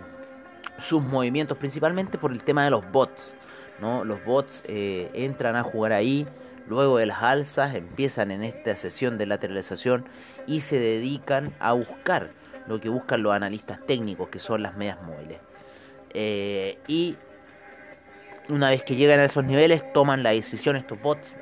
sus 0.79 1.01
movimientos, 1.01 1.57
principalmente 1.57 2.17
por 2.17 2.31
el 2.31 2.43
tema 2.43 2.63
de 2.63 2.71
los 2.71 2.89
bots. 2.91 3.35
¿no? 3.79 4.03
Los 4.03 4.23
bots 4.25 4.63
eh, 4.67 5.09
entran 5.13 5.55
a 5.55 5.63
jugar 5.63 5.93
ahí 5.93 6.27
Luego 6.71 6.97
de 6.97 7.05
las 7.05 7.21
alzas 7.21 7.75
empiezan 7.75 8.31
en 8.31 8.43
esta 8.43 8.75
sesión 8.75 9.17
de 9.17 9.25
lateralización 9.25 10.05
y 10.47 10.61
se 10.61 10.79
dedican 10.79 11.53
a 11.59 11.73
buscar 11.73 12.29
lo 12.67 12.79
que 12.79 12.89
buscan 12.89 13.23
los 13.23 13.33
analistas 13.33 13.85
técnicos, 13.85 14.29
que 14.29 14.39
son 14.39 14.63
las 14.63 14.77
medias 14.77 15.01
móviles. 15.03 15.39
Eh, 16.13 16.77
y 16.87 17.17
una 18.51 18.69
vez 18.69 18.83
que 18.83 18.95
llegan 18.95 19.19
a 19.19 19.25
esos 19.25 19.43
niveles, 19.43 19.91
toman 19.93 20.23
la 20.23 20.31
decisión 20.31 20.75
estos 20.75 21.01
bots, 21.01 21.33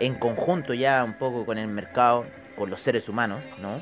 en 0.00 0.14
conjunto 0.14 0.74
ya 0.74 1.04
un 1.04 1.14
poco 1.14 1.46
con 1.46 1.58
el 1.58 1.68
mercado, 1.68 2.26
con 2.56 2.70
los 2.70 2.80
seres 2.80 3.08
humanos, 3.08 3.42
¿no? 3.58 3.80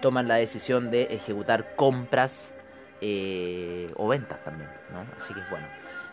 Toman 0.00 0.28
la 0.28 0.36
decisión 0.36 0.90
de 0.90 1.02
ejecutar 1.10 1.76
compras 1.76 2.54
eh, 3.00 3.90
o 3.96 4.08
ventas 4.08 4.42
también, 4.44 4.70
¿no? 4.92 5.04
Así 5.16 5.34
que 5.34 5.40
bueno. 5.50 5.66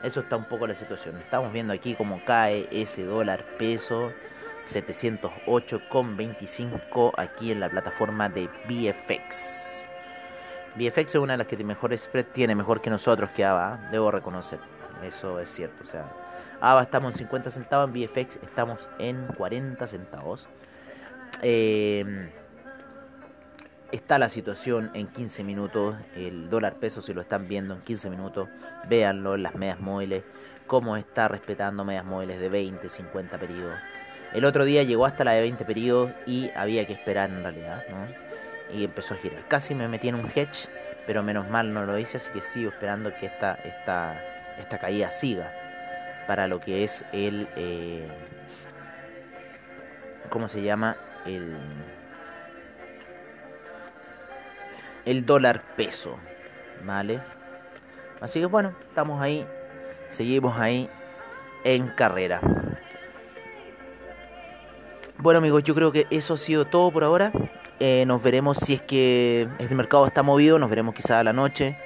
Eso 0.04 0.20
está 0.20 0.38
un 0.38 0.46
poco 0.46 0.68
la 0.68 0.76
situación. 0.76 1.18
Estamos 1.18 1.52
viendo 1.52 1.74
aquí 1.74 1.96
cómo 1.96 2.22
cae 2.24 2.68
ese 2.72 3.04
dólar 3.04 3.44
peso 3.58 4.14
708,25 4.68 7.14
aquí 7.18 7.52
en 7.52 7.60
la 7.60 7.68
plataforma 7.70 8.30
de 8.30 8.48
BFX. 8.68 9.88
BFX 10.76 11.00
es 11.00 11.16
una 11.16 11.34
de 11.34 11.40
las 11.40 11.48
que 11.48 11.58
mejores 11.64 12.02
spread 12.02 12.28
tiene, 12.28 12.54
mejor 12.54 12.80
que 12.82 12.92
nosotros 12.92 13.32
que 13.32 13.44
ABA, 13.44 13.90
debo 13.92 14.12
reconocer. 14.12 14.77
Eso 15.04 15.40
es 15.40 15.50
cierto. 15.50 15.84
O 15.84 15.88
sea, 15.88 16.06
ABA 16.62 16.84
estamos 16.84 17.12
en 17.14 17.18
50 17.20 17.52
centavos, 17.52 17.90
en 17.90 17.94
BFX 17.94 18.40
estamos 18.44 18.90
en 19.00 19.28
40 19.38 19.88
centavos. 19.88 20.48
Eh, 21.42 22.30
está 23.92 24.20
la 24.20 24.30
situación 24.30 24.92
en 24.94 25.08
15 25.08 25.44
minutos, 25.44 25.96
el 26.16 26.50
dólar 26.50 26.76
peso 26.76 27.02
si 27.02 27.14
lo 27.14 27.22
están 27.22 27.48
viendo 27.48 27.74
en 27.74 27.82
15 27.82 28.10
minutos, 28.10 28.50
véanlo 28.88 29.36
en 29.36 29.44
las 29.44 29.56
medias 29.56 29.80
móviles, 29.80 30.24
cómo 30.66 30.98
está 30.98 31.28
respetando 31.28 31.86
medias 31.86 32.06
móviles 32.06 32.40
de 32.40 32.50
20, 32.50 32.90
50 32.90 33.38
periodos. 33.38 33.78
El 34.34 34.44
otro 34.46 34.66
día 34.66 34.84
llegó 34.84 35.06
hasta 35.06 35.24
la 35.24 35.32
de 35.32 35.42
20 35.42 35.64
periodos 35.64 36.12
y 36.26 36.52
había 36.56 36.86
que 36.86 36.94
esperar 36.94 37.30
en 37.30 37.44
realidad, 37.44 37.84
¿no? 37.90 38.78
Y 38.78 38.84
empezó 38.84 39.14
a 39.14 39.18
girar. 39.18 39.48
Casi 39.48 39.74
me 39.74 39.88
metí 39.88 40.10
en 40.10 40.16
un 40.16 40.30
hedge, 40.34 40.68
pero 41.06 41.24
menos 41.24 41.50
mal 41.50 41.74
no 41.74 41.86
lo 41.86 41.98
hice, 41.98 42.18
así 42.18 42.30
que 42.32 42.42
sigo 42.42 42.70
esperando 42.70 43.16
que 43.16 43.28
esta, 43.28 43.54
esta, 43.56 44.22
esta 44.58 44.78
caída 44.80 45.12
siga 45.12 45.54
para 46.28 46.48
lo 46.48 46.60
que 46.60 46.84
es 46.84 47.06
el... 47.12 47.48
Eh, 47.56 48.08
¿Cómo 50.30 50.50
se 50.50 50.62
llama? 50.62 50.98
El 51.26 51.56
el 55.08 55.26
dólar 55.26 55.62
peso, 55.78 56.18
¿vale? 56.84 57.22
Así 58.20 58.42
que 58.42 58.46
bueno, 58.46 58.74
estamos 58.90 59.22
ahí, 59.22 59.48
seguimos 60.10 60.60
ahí 60.60 60.90
en 61.64 61.88
carrera. 61.88 62.42
Bueno 65.18 65.38
amigos, 65.38 65.64
yo 65.64 65.74
creo 65.74 65.94
que 65.94 66.08
eso 66.10 66.34
ha 66.34 66.38
sido 66.38 66.66
todo 66.66 66.92
por 66.92 67.06
ahora. 67.06 67.32
Eh, 67.80 68.04
nos 68.06 68.22
veremos 68.22 68.58
si 68.58 68.74
es 68.74 68.82
que 68.82 69.48
este 69.60 69.76
mercado 69.76 70.06
está 70.06 70.24
movido, 70.24 70.60
nos 70.60 70.70
veremos 70.70 70.94
quizá 70.94 71.22
a 71.22 71.24
la 71.24 71.32
noche 71.32 71.78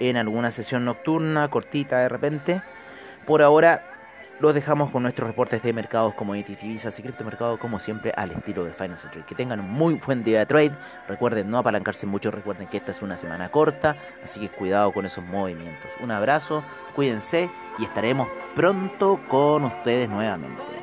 en 0.00 0.16
alguna 0.16 0.50
sesión 0.50 0.84
nocturna, 0.84 1.48
cortita 1.48 2.00
de 2.00 2.08
repente. 2.08 2.62
Por 3.26 3.42
ahora 3.42 3.84
los 4.40 4.54
dejamos 4.54 4.90
con 4.90 5.02
nuestros 5.02 5.28
reportes 5.28 5.62
de 5.62 5.72
mercados, 5.74 6.14
como 6.14 6.32
divisas 6.32 6.98
y 6.98 7.02
criptomercados, 7.02 7.58
como 7.60 7.78
siempre, 7.78 8.10
al 8.16 8.32
estilo 8.32 8.64
de 8.64 8.72
Finance 8.72 9.08
Trade. 9.08 9.26
Que 9.26 9.34
tengan 9.34 9.60
un 9.60 9.70
muy 9.70 9.94
buen 9.94 10.24
día 10.24 10.38
de 10.40 10.46
trade. 10.46 10.72
Recuerden 11.06 11.50
no 11.50 11.58
apalancarse 11.58 12.06
mucho, 12.06 12.30
recuerden 12.30 12.66
que 12.66 12.78
esta 12.78 12.90
es 12.90 13.02
una 13.02 13.18
semana 13.18 13.50
corta, 13.50 13.96
así 14.24 14.40
que 14.40 14.48
cuidado 14.48 14.92
con 14.92 15.04
esos 15.04 15.22
movimientos. 15.22 15.90
Un 16.02 16.10
abrazo, 16.10 16.64
cuídense 16.96 17.50
y 17.78 17.84
estaremos 17.84 18.28
pronto 18.56 19.20
con 19.28 19.64
ustedes 19.64 20.08
nuevamente. 20.08 20.79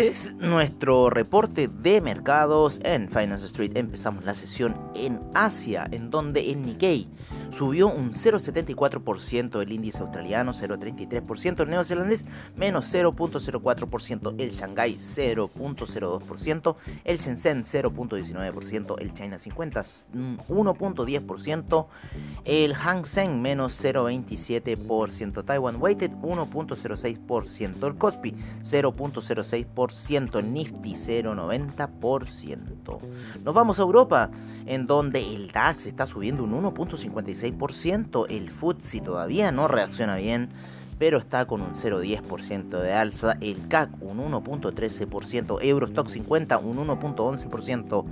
Este 0.00 0.12
es 0.12 0.34
nuestro 0.36 1.10
reporte 1.10 1.68
de 1.68 2.00
mercados 2.00 2.80
en 2.84 3.10
Finance 3.10 3.44
Street. 3.44 3.72
Empezamos 3.74 4.24
la 4.24 4.34
sesión 4.34 4.74
en 4.94 5.20
Asia, 5.34 5.86
en 5.90 6.08
donde 6.08 6.50
el 6.50 6.62
Nikkei 6.62 7.06
subió 7.52 7.88
un 7.88 8.12
0,74%, 8.12 9.60
el 9.60 9.72
índice 9.72 10.02
australiano 10.02 10.52
0,33%, 10.52 11.60
el 11.60 11.70
neozelandés 11.70 12.24
menos 12.56 12.92
0,04%, 12.92 14.34
el 14.38 14.50
Shanghai 14.50 14.96
0,02%, 14.96 16.76
el 17.04 17.18
Shenzhen 17.18 17.64
0,19%, 17.64 18.96
el 19.00 19.14
China 19.14 19.38
50 19.38 19.82
1,10%, 19.82 21.86
el 22.44 22.74
Hang 22.74 23.04
Seng 23.04 23.40
menos 23.40 23.80
0,27%, 23.82 25.44
Taiwan 25.44 25.76
Weighted 25.80 26.10
1,06%, 26.12 27.86
el 27.86 27.94
Kospi 27.96 28.34
0,06%, 28.62 30.38
el 30.38 30.52
Nifty 30.52 30.94
0,90%. 30.94 32.98
Nos 33.44 33.54
vamos 33.54 33.78
a 33.78 33.82
Europa, 33.82 34.30
en 34.66 34.86
donde 34.86 35.34
el 35.34 35.50
DAX 35.50 35.86
está 35.86 36.06
subiendo 36.06 36.44
un 36.44 36.52
1,56%, 36.62 37.39
el 37.42 38.50
FTSE 38.50 39.00
todavía 39.00 39.50
no 39.52 39.68
reacciona 39.68 40.16
bien, 40.16 40.48
pero 40.98 41.18
está 41.18 41.46
con 41.46 41.62
un 41.62 41.74
0,10% 41.74 42.80
de 42.80 42.92
alza, 42.92 43.38
el 43.40 43.68
CAC 43.68 43.90
un 44.02 44.18
1,13%, 44.18 45.58
Eurostock 45.62 46.08
50 46.08 46.58
un 46.58 46.86
1,11%, 46.86 48.04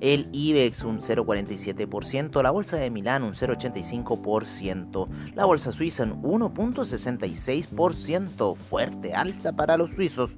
el 0.00 0.28
IBEX 0.30 0.84
un 0.84 1.00
0,47%, 1.00 2.40
la 2.42 2.52
bolsa 2.52 2.76
de 2.76 2.90
Milán 2.90 3.24
un 3.24 3.34
0,85%, 3.34 5.08
la 5.34 5.44
bolsa 5.44 5.72
suiza 5.72 6.04
un 6.04 6.22
1,66%, 6.22 8.56
fuerte 8.56 9.12
alza 9.12 9.50
para 9.52 9.76
los 9.76 9.90
suizos, 9.90 10.30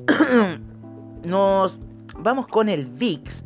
Nos 1.24 1.78
vamos 2.18 2.46
con 2.48 2.68
el 2.68 2.84
VIX, 2.86 3.44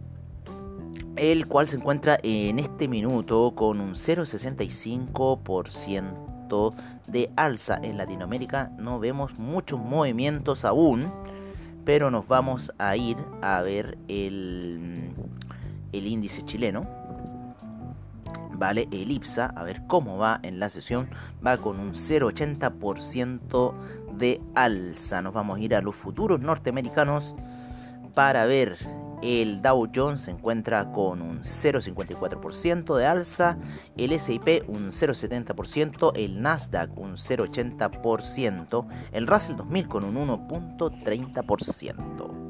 el 1.16 1.46
cual 1.46 1.68
se 1.68 1.76
encuentra 1.76 2.18
en 2.22 2.58
este 2.58 2.88
minuto 2.88 3.52
con 3.54 3.78
un 3.80 3.92
0,65% 3.92 6.74
de 7.06 7.30
alza 7.36 7.78
en 7.82 7.98
Latinoamérica. 7.98 8.72
No 8.78 8.98
vemos 8.98 9.38
muchos 9.38 9.78
movimientos 9.78 10.64
aún, 10.64 11.12
pero 11.84 12.10
nos 12.10 12.26
vamos 12.26 12.72
a 12.78 12.96
ir 12.96 13.18
a 13.42 13.60
ver 13.62 13.98
el, 14.08 15.12
índice 15.92 16.42
chileno. 16.42 16.86
Vale, 18.54 18.88
el 18.92 19.10
IPSA, 19.10 19.46
a 19.46 19.64
ver 19.64 19.82
cómo 19.86 20.18
va 20.18 20.38
en 20.42 20.60
la 20.60 20.68
sesión, 20.68 21.08
va 21.44 21.56
con 21.56 21.80
un 21.80 21.94
0,80% 21.94 23.74
de 24.16 24.40
alza. 24.54 25.20
Nos 25.20 25.34
vamos 25.34 25.58
a 25.58 25.60
ir 25.60 25.74
a 25.74 25.82
los 25.82 25.96
futuros 25.96 26.40
norteamericanos 26.40 27.34
para 28.14 28.46
ver 28.46 28.78
el 29.22 29.62
Dow 29.62 29.88
Jones 29.94 30.22
se 30.22 30.32
encuentra 30.32 30.90
con 30.92 31.22
un 31.22 31.42
0,54% 31.42 32.96
de 32.96 33.06
alza, 33.06 33.56
el 33.96 34.18
SIP 34.18 34.68
un 34.68 34.90
0,70%, 34.90 36.12
el 36.16 36.42
Nasdaq 36.42 36.98
un 36.98 37.12
0,80%, 37.12 38.86
el 39.12 39.28
Russell 39.28 39.56
2000 39.56 39.88
con 39.88 40.04
un 40.04 40.28
1,30%. 40.28 42.41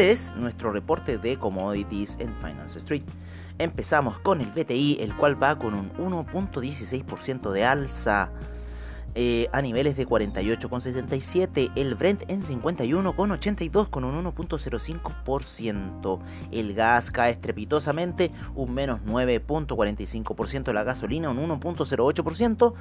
Este 0.00 0.12
es 0.12 0.34
nuestro 0.34 0.72
reporte 0.72 1.18
de 1.18 1.36
commodities 1.36 2.16
en 2.20 2.34
Finance 2.36 2.78
Street. 2.78 3.02
Empezamos 3.58 4.18
con 4.20 4.40
el 4.40 4.50
BTI, 4.50 4.96
el 4.98 5.14
cual 5.14 5.40
va 5.40 5.58
con 5.58 5.74
un 5.74 5.92
1.16% 5.92 7.50
de 7.50 7.64
alza 7.66 8.30
eh, 9.14 9.48
a 9.52 9.60
niveles 9.60 9.96
de 9.96 10.06
48,77, 10.06 11.72
el 11.74 11.96
Brent 11.96 12.22
en 12.28 12.44
51,82 12.44 13.90
con 13.90 14.04
un 14.04 14.24
1.05%, 14.24 16.20
el 16.52 16.74
gas 16.74 17.10
cae 17.10 17.32
estrepitosamente 17.32 18.30
un 18.54 18.72
menos 18.72 19.00
9.45%, 19.00 20.72
la 20.72 20.84
gasolina 20.84 21.30
un 21.30 21.38
1.08%, 21.38 22.74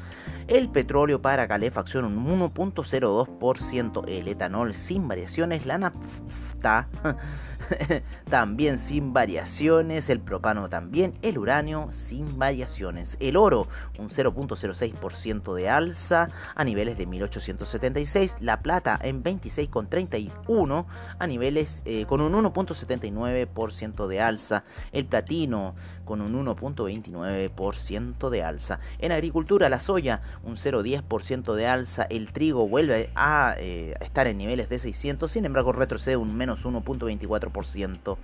el 0.47 0.69
petróleo 0.69 1.21
para 1.21 1.47
calefacción 1.47 2.05
un 2.05 2.39
1.02%, 2.39 4.03
el 4.07 4.27
etanol 4.27 4.73
sin 4.73 5.07
variaciones, 5.07 5.65
la 5.65 5.79
nafta 5.79 6.87
también 8.29 8.77
sin 8.77 9.13
variaciones, 9.13 10.09
el 10.09 10.19
propano 10.19 10.69
también, 10.69 11.13
el 11.21 11.37
uranio 11.37 11.87
sin 11.91 12.37
variaciones, 12.37 13.17
el 13.19 13.35
oro 13.35 13.67
un 13.97 14.09
0.06% 14.09 15.55
de 15.55 15.69
alza 15.69 16.18
a 16.55 16.63
niveles 16.63 16.97
de 16.97 17.05
1876, 17.05 18.37
la 18.41 18.61
plata 18.61 18.99
en 19.01 19.23
26,31 19.23 20.85
a 21.17 21.27
niveles 21.27 21.83
eh, 21.85 22.05
con 22.05 22.19
un 22.21 22.33
1.79% 22.33 24.07
de 24.07 24.21
alza, 24.21 24.63
el 24.91 25.05
platino 25.05 25.75
con 26.03 26.21
un 26.21 26.45
1.29% 26.45 28.29
de 28.29 28.43
alza, 28.43 28.79
en 28.97 29.11
agricultura 29.11 29.69
la 29.69 29.79
soya 29.79 30.21
un 30.43 30.55
0.10% 30.55 31.53
de 31.53 31.67
alza, 31.67 32.03
el 32.03 32.31
trigo 32.31 32.67
vuelve 32.67 33.11
a 33.15 33.55
eh, 33.57 33.95
estar 34.01 34.27
en 34.27 34.37
niveles 34.37 34.69
de 34.69 34.79
600, 34.79 35.31
sin 35.31 35.45
embargo 35.45 35.71
retrocede 35.71 36.17
un 36.17 36.35
menos 36.35 36.65
1.24% 36.65 38.17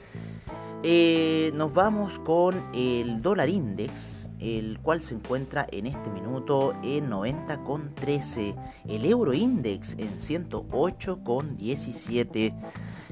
Eh, 0.83 1.51
nos 1.55 1.73
vamos 1.73 2.17
con 2.19 2.63
el 2.73 3.21
dólar 3.21 3.49
index 3.49 4.18
el 4.39 4.79
cual 4.79 5.01
se 5.01 5.15
encuentra 5.15 5.67
en 5.71 5.87
este 5.87 6.09
minuto 6.09 6.73
en 6.83 7.09
90,13, 7.09 8.55
el 8.87 9.05
euro 9.05 9.33
index 9.33 9.95
en 9.97 10.17
108,17. 10.17 12.53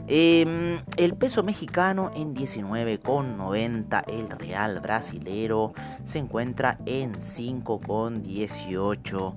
Em, 0.09 0.79
el 0.95 1.15
peso 1.15 1.43
mexicano 1.43 2.11
en 2.15 2.33
19,90. 2.33 4.05
El 4.07 4.29
real 4.29 4.79
brasilero 4.79 5.73
se 6.05 6.19
encuentra 6.19 6.77
en 6.85 7.15
5,18. 7.15 9.35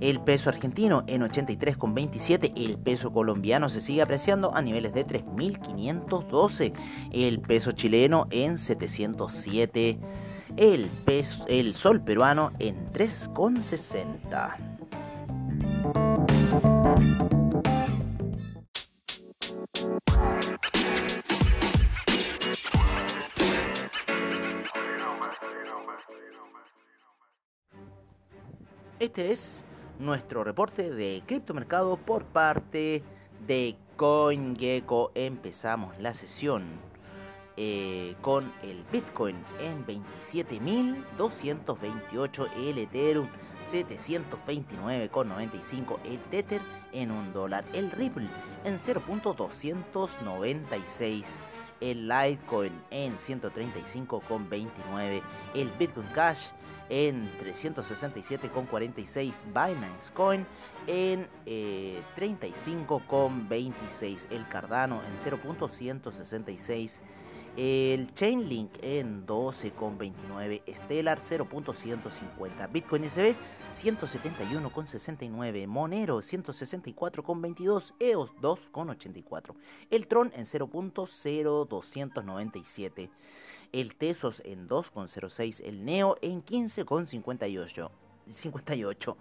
El 0.00 0.20
peso 0.20 0.50
argentino 0.50 1.02
en 1.08 1.22
83,27. 1.22 2.52
El 2.56 2.78
peso 2.78 3.12
colombiano 3.12 3.68
se 3.68 3.80
sigue 3.80 4.02
apreciando 4.02 4.54
a 4.54 4.62
niveles 4.62 4.94
de 4.94 5.04
3.512. 5.04 6.72
El 7.12 7.40
peso 7.40 7.72
chileno 7.72 8.28
en 8.30 8.58
707 8.58 9.98
el, 10.56 11.74
sol 11.74 12.00
peruano 12.00 12.52
en 12.58 12.92
3,60. 12.92 14.56
Este 29.00 29.32
es 29.32 29.66
nuestro 29.98 30.44
reporte 30.44 30.90
de 30.90 31.22
criptomercado 31.26 31.96
por 31.96 32.24
parte 32.24 33.02
de 33.46 33.76
CoinGecko. 33.96 35.12
Empezamos 35.14 35.98
la 35.98 36.14
sesión 36.14 36.93
eh, 37.56 38.16
con 38.20 38.52
el 38.62 38.82
Bitcoin 38.90 39.36
en 39.60 39.86
27.228, 39.86 42.48
el 42.56 42.78
Ethereum 42.78 43.28
729,95, 43.70 45.98
el 46.04 46.18
Tether 46.30 46.60
en 46.92 47.10
un 47.10 47.32
dólar, 47.32 47.64
el 47.72 47.90
Ripple 47.92 48.28
en 48.64 48.76
0.296, 48.76 51.24
el 51.80 52.06
Litecoin 52.08 52.72
en 52.90 53.16
135,29, 53.16 55.22
el 55.54 55.70
Bitcoin 55.78 56.08
Cash 56.08 56.50
en 56.88 57.28
367,46, 57.40 59.44
Binance 59.46 60.12
Coin 60.12 60.46
en 60.86 61.26
35,26, 61.46 64.02
eh, 64.02 64.18
el 64.30 64.46
Cardano 64.48 65.00
en 65.04 65.16
0.166, 65.16 67.00
el 67.56 68.12
Chainlink 68.14 68.72
en 68.82 69.26
12,29, 69.26 70.62
Stellar 70.74 71.20
0.150, 71.20 72.72
Bitcoin 72.72 73.08
SB 73.08 73.36
171,69, 73.72 75.66
Monero 75.66 76.18
164,22, 76.18 77.94
EOS 78.00 78.30
2,84, 78.40 79.54
el 79.90 80.06
Tron 80.06 80.30
en 80.34 80.44
0.0297, 80.44 83.08
el 83.72 83.94
Tesos 83.94 84.42
en 84.44 84.68
2,06, 84.68 85.62
el 85.64 85.82
Neo 85.84 86.16
en 86.22 86.44
15,58. 86.44 87.90
58 88.30 89.16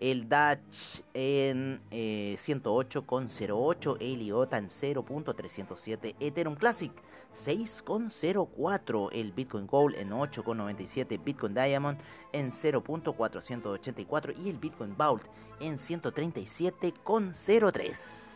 el 0.00 0.28
Dutch 0.28 1.02
en 1.14 1.80
108,08, 1.90 3.96
el 4.00 4.22
IOTA 4.22 4.58
en 4.58 4.68
0.307, 4.68 6.16
Ethereum 6.20 6.56
Classic 6.56 6.92
6,04, 7.36 9.08
el 9.12 9.32
Bitcoin 9.32 9.66
Gold 9.66 9.96
en 9.96 10.10
8,97, 10.10 11.22
Bitcoin 11.22 11.54
Diamond 11.54 11.98
en 12.32 12.50
0.484 12.52 14.34
y 14.44 14.50
el 14.50 14.58
Bitcoin 14.58 14.96
Vault 14.96 15.24
en 15.60 15.78
137,03. 15.78 18.35